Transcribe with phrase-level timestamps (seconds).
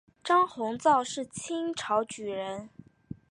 [0.23, 2.69] 张鸿藻是清朝举人。